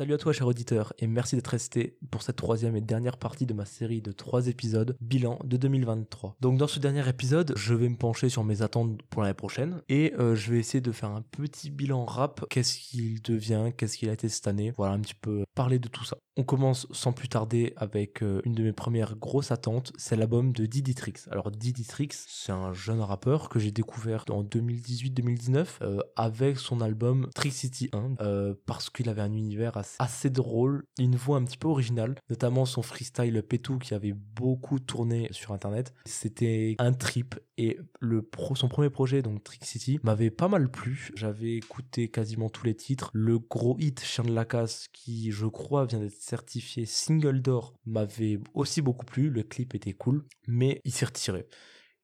[0.00, 3.44] Salut à toi cher auditeur et merci d'être resté pour cette troisième et dernière partie
[3.44, 6.36] de ma série de trois épisodes bilan de 2023.
[6.40, 9.82] Donc dans ce dernier épisode, je vais me pencher sur mes attentes pour l'année prochaine
[9.90, 13.98] et euh, je vais essayer de faire un petit bilan rap, qu'est-ce qu'il devient, qu'est-ce
[13.98, 16.16] qu'il a été cette année, voilà un petit peu parler de tout ça.
[16.38, 20.52] On commence sans plus tarder avec euh, une de mes premières grosses attentes, c'est l'album
[20.52, 21.26] de Diditrix.
[21.30, 27.28] Alors Diditrix, c'est un jeune rappeur que j'ai découvert en 2018-2019 euh, avec son album
[27.34, 29.89] Trick City 1 parce qu'il avait un univers assez,
[30.30, 35.28] drôle, une voix un petit peu originale, notamment son freestyle Pétou qui avait beaucoup tourné
[35.32, 35.94] sur internet.
[36.04, 41.10] C'était un trip et le son premier projet donc Trick City m'avait pas mal plu.
[41.14, 43.10] J'avais écouté quasiment tous les titres.
[43.12, 47.74] Le gros hit Chien de la casse qui je crois vient d'être certifié single d'or
[47.84, 49.30] m'avait aussi beaucoup plu.
[49.30, 51.46] Le clip était cool, mais il s'est retiré.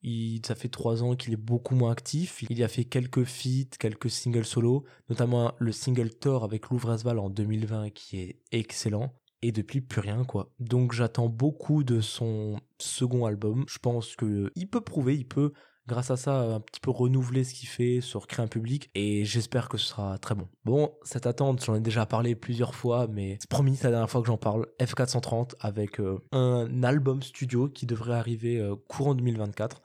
[0.06, 2.44] Il, ça fait trois ans qu'il est beaucoup moins actif.
[2.48, 7.28] Il a fait quelques feats, quelques singles solo, notamment le single Thor avec Louvresval en
[7.28, 9.12] 2020 qui est excellent.
[9.42, 10.52] Et depuis plus rien quoi.
[10.60, 13.64] Donc j'attends beaucoup de son second album.
[13.68, 15.52] Je pense que il peut prouver, il peut
[15.86, 19.24] grâce à ça un petit peu renouveler ce qu'il fait, se recréer un public et
[19.24, 20.48] j'espère que ce sera très bon.
[20.64, 24.10] Bon, cette attente, j'en ai déjà parlé plusieurs fois mais c'est promis, c'est la dernière
[24.10, 24.66] fois que j'en parle.
[24.80, 29.82] F430 avec euh, un album studio qui devrait arriver euh, courant 2024.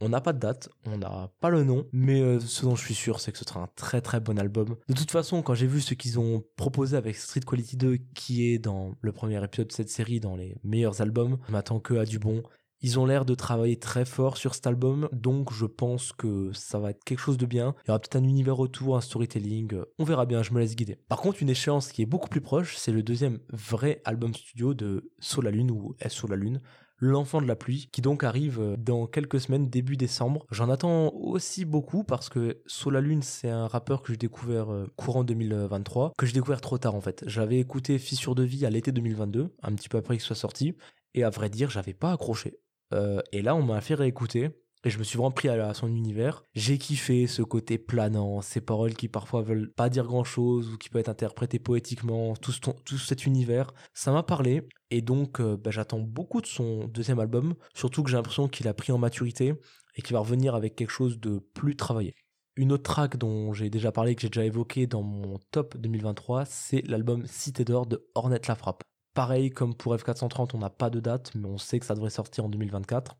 [0.00, 2.84] On n'a pas de date, on n'a pas le nom, mais euh, ce dont je
[2.84, 4.76] suis sûr, c'est que ce sera un très très bon album.
[4.88, 8.46] De toute façon, quand j'ai vu ce qu'ils ont proposé avec Street Quality 2, qui
[8.46, 11.94] est dans le premier épisode de cette série, dans les meilleurs albums, je m'attends que
[11.94, 12.44] à du bon.
[12.80, 16.78] Ils ont l'air de travailler très fort sur cet album, donc je pense que ça
[16.78, 17.74] va être quelque chose de bien.
[17.84, 20.76] Il y aura peut-être un univers autour, un storytelling, on verra bien, je me laisse
[20.76, 20.96] guider.
[21.08, 24.74] Par contre, une échéance qui est beaucoup plus proche, c'est le deuxième vrai album studio
[24.74, 26.60] de Soul Lune ou S la Lune,
[27.00, 30.44] L'enfant de la pluie, qui donc arrive dans quelques semaines, début décembre.
[30.50, 35.22] J'en attends aussi beaucoup parce que Solalune, c'est un rappeur que j'ai découvert euh, courant
[35.22, 37.22] 2023, que j'ai découvert trop tard en fait.
[37.28, 40.74] J'avais écouté Fissure de vie à l'été 2022, un petit peu après qu'il soit sorti,
[41.14, 42.58] et à vrai dire, j'avais pas accroché.
[42.92, 44.50] Euh, et là, on m'a fait réécouter.
[44.84, 46.44] Et je me suis vraiment pris à, son univers.
[46.54, 50.78] J'ai kiffé ce côté planant, ces paroles qui parfois veulent pas dire grand chose ou
[50.78, 53.72] qui peuvent être interprétées poétiquement, tout, cet univers.
[53.92, 58.10] Ça m'a parlé et donc euh, bah, j'attends beaucoup de son deuxième album, surtout que
[58.10, 59.54] j'ai l'impression qu'il a pris en maturité
[59.96, 62.14] et qu'il va revenir avec quelque chose de plus travaillé.
[62.54, 66.44] Une autre track dont j'ai déjà parlé, que j'ai déjà évoqué dans mon top 2023,
[66.44, 68.84] c'est l'album Cité d'or de Hornet La Frappe.
[69.14, 72.10] Pareil comme pour F430, on n'a pas de date, mais on sait que ça devrait
[72.10, 73.16] sortir en 2024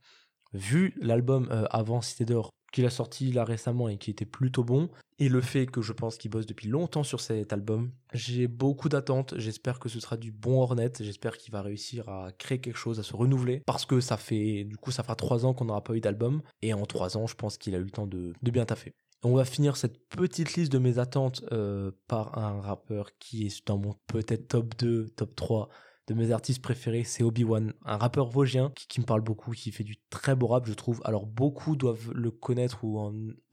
[0.55, 4.63] vu l'album euh, avant Cité d'Or qu'il a sorti là récemment et qui était plutôt
[4.63, 8.47] bon, et le fait que je pense qu'il bosse depuis longtemps sur cet album, j'ai
[8.47, 12.61] beaucoup d'attentes, j'espère que ce sera du bon Hornet, j'espère qu'il va réussir à créer
[12.61, 15.55] quelque chose, à se renouveler, parce que ça fait, du coup ça fera trois ans
[15.55, 17.91] qu'on n'aura pas eu d'album, et en trois ans je pense qu'il a eu le
[17.91, 18.95] temps de, bien taffer.
[19.25, 23.67] On va finir cette petite liste de mes attentes euh, par un rappeur qui est
[23.67, 25.69] dans mon peut-être top 2, top 3
[26.07, 29.85] de mes artistes préférés, c'est Obi-Wan, un rappeur vosgien qui, me parle beaucoup, qui fait
[29.85, 31.03] du très beau rap, je trouve.
[31.05, 33.13] Alors beaucoup doivent le connaître ou en,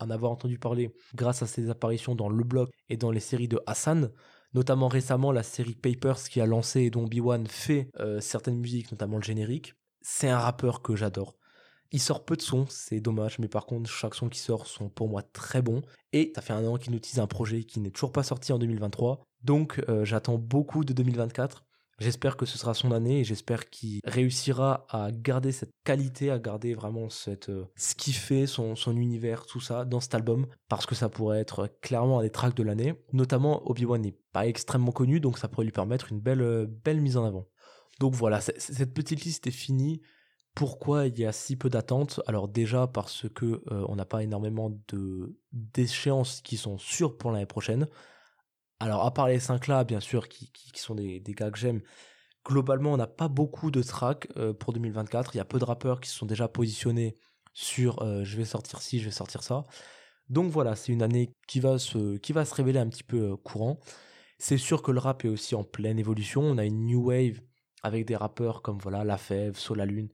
[0.09, 3.59] avoir entendu parler grâce à ses apparitions dans Le Bloc et dans les séries de
[3.65, 4.11] Hassan,
[4.53, 8.91] notamment récemment la série Papers qui a lancé et dont Obi-Wan fait euh, certaines musiques,
[8.91, 9.73] notamment le générique.
[10.01, 11.35] C'est un rappeur que j'adore.
[11.91, 14.89] Il sort peu de sons, c'est dommage, mais par contre, chaque son qui sort sont
[14.89, 15.81] pour moi très bons.
[16.13, 18.51] Et ça fait un an qu'il nous utilise un projet qui n'est toujours pas sorti
[18.51, 19.23] en 2023.
[19.43, 21.65] Donc euh, j'attends beaucoup de 2024.
[21.99, 26.39] J'espère que ce sera son année et j'espère qu'il réussira à garder cette qualité, à
[26.39, 30.45] garder vraiment cette, euh, ce qui fait son, son univers, tout ça dans cet album,
[30.67, 32.95] parce que ça pourrait être clairement un des tracks de l'année.
[33.13, 36.99] Notamment, Obi-Wan n'est pas extrêmement connu, donc ça pourrait lui permettre une belle, euh, belle
[36.99, 37.47] mise en avant.
[38.01, 40.01] Donc voilà, cette petite liste est finie.
[40.55, 42.21] Pourquoi il y a si peu d'attentes?
[42.27, 47.31] Alors déjà parce que euh, on n'a pas énormément de d'échéances qui sont sûres pour
[47.31, 47.87] l'année prochaine.
[48.79, 51.81] Alors, à part les 5 là, bien sûr, qui, sont des, gars que j'aime,
[52.45, 55.35] globalement, on n'a pas beaucoup de tracks euh, pour 2024.
[55.35, 57.17] Il y a peu de rappeurs qui se sont déjà positionnés
[57.53, 59.63] sur euh, je vais sortir ci, je vais sortir ça.
[60.29, 62.19] Donc voilà, c'est une année qui va se,
[62.55, 63.79] révéler un petit peu courant.
[64.39, 66.41] C'est sûr que le rap est aussi en pleine évolution.
[66.41, 67.41] On a une new wave
[67.83, 70.09] avec des rappeurs comme voilà La Fève, Solalune,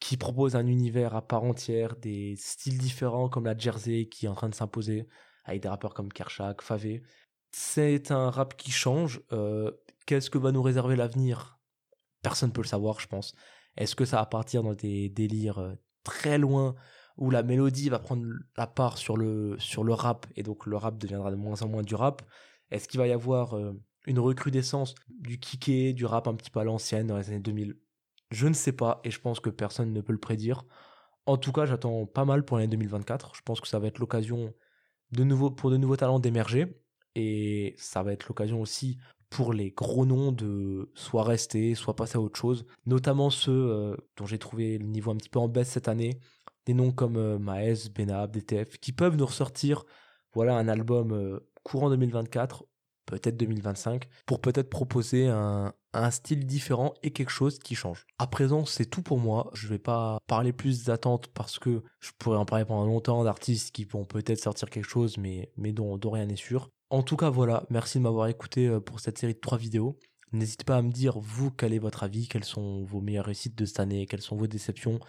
[0.00, 4.28] qui proposent un univers à part entière, des styles différents comme la Jersey qui est
[4.28, 5.06] en train de s'imposer,
[5.44, 7.02] avec des rappeurs comme Kershak, Favé.
[7.52, 9.22] C'est un rap qui change.
[9.32, 9.70] Euh,
[10.04, 11.58] qu'est-ce que va nous réserver l'avenir?
[12.22, 13.34] Personne ne peut le savoir, je pense.
[13.76, 16.74] Est-ce que ça va partir dans des délires euh, très loin
[17.16, 18.26] où la mélodie va prendre
[18.56, 21.68] la part sur le, sur le rap et donc le rap deviendra de moins en
[21.68, 22.22] moins du rap?
[22.70, 23.72] Est-ce qu'il va y avoir euh,
[24.06, 27.76] une recrudescence du kické, du rap un petit peu à l'ancienne dans les années 2000
[28.30, 30.64] Je ne sais pas et je pense que personne ne peut le prédire.
[31.26, 33.34] En tout cas, j'attends pas mal pour l'année 2024.
[33.34, 34.54] Je pense que ça va être l'occasion
[35.12, 36.80] de nouveau, pour de nouveaux talents d'émerger
[37.14, 38.98] et ça va être l'occasion aussi
[39.30, 43.96] pour les gros noms de soit rester, soit passer à autre chose, notamment ceux euh,
[44.16, 46.20] dont j'ai trouvé le niveau un petit peu en baisse cette année,
[46.64, 49.84] des noms comme euh, Maes, Benab, DTF, qui peuvent nous ressortir
[50.32, 52.64] voilà un album euh, courant 2024,
[53.06, 58.06] peut-être 2025, pour peut-être proposer un, un style différent et quelque chose qui change.
[58.18, 59.50] À présent, c'est tout pour moi.
[59.54, 63.74] Je vais pas parler plus d'attentes parce que je pourrais en parler pendant longtemps d'artistes
[63.74, 66.70] qui vont peut-être sortir quelque chose, mais, dont rien n'est sûr.
[66.90, 69.98] En tout cas, voilà, merci de m'avoir écouté euh, pour cette série de trois vidéos.
[70.32, 73.56] N'hésitez pas à me dire, vous, quel est votre avis, quelles sont vos meilleures réussites
[73.56, 75.00] de cette année, quelles sont vos déceptions,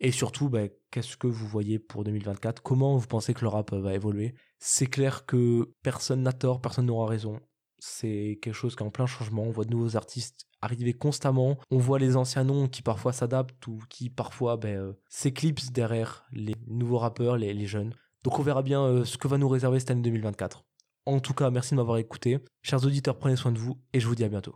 [0.00, 3.72] et surtout, bah, qu'est-ce que vous voyez pour 2024 Comment vous pensez que le rap
[3.72, 4.34] va évoluer?
[4.58, 7.40] C'est clair que personne n'a tort, personne n'aura raison.
[7.86, 9.42] C'est quelque chose qui est en plein changement.
[9.42, 11.58] On voit de nouveaux artistes arriver constamment.
[11.70, 16.24] On voit les anciens noms qui parfois s'adaptent ou qui parfois ben, euh, s'éclipsent derrière
[16.32, 17.94] les nouveaux rappeurs, les, jeunes.
[18.22, 20.64] Donc on verra bien euh, ce que va nous réserver cette année 2024.
[21.04, 22.38] En tout cas, merci de m'avoir écouté.
[22.62, 24.52] Chers auditeurs, prenez soin de vous et je vous dis à bientôt.